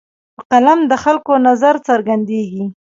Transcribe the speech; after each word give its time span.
په 0.35 0.41
قلم 0.51 0.79
د 0.91 0.93
خلکو 1.03 1.33
نظر 1.47 1.75
څرګندېږي. 1.87 2.63